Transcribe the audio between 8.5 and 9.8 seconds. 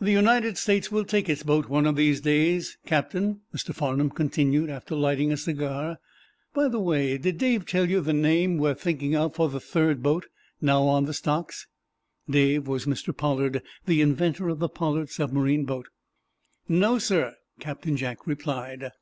we are thinking of for the